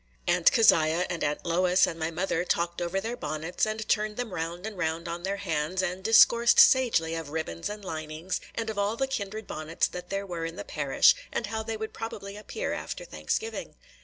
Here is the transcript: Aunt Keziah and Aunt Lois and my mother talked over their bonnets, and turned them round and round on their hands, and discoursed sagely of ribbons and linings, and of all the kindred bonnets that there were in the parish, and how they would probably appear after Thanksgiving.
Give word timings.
Aunt 0.25 0.51
Keziah 0.51 1.05
and 1.11 1.23
Aunt 1.23 1.45
Lois 1.45 1.85
and 1.85 1.99
my 1.99 2.09
mother 2.09 2.43
talked 2.43 2.81
over 2.81 2.99
their 2.99 3.15
bonnets, 3.15 3.67
and 3.67 3.87
turned 3.87 4.17
them 4.17 4.33
round 4.33 4.65
and 4.65 4.75
round 4.75 5.07
on 5.07 5.21
their 5.21 5.37
hands, 5.37 5.83
and 5.83 6.03
discoursed 6.03 6.59
sagely 6.59 7.13
of 7.13 7.29
ribbons 7.29 7.69
and 7.69 7.85
linings, 7.85 8.41
and 8.55 8.71
of 8.71 8.79
all 8.79 8.95
the 8.97 9.05
kindred 9.05 9.45
bonnets 9.45 9.85
that 9.87 10.09
there 10.09 10.25
were 10.25 10.43
in 10.43 10.55
the 10.55 10.65
parish, 10.65 11.13
and 11.31 11.45
how 11.45 11.61
they 11.61 11.77
would 11.77 11.93
probably 11.93 12.35
appear 12.35 12.73
after 12.73 13.05
Thanksgiving. 13.05 13.75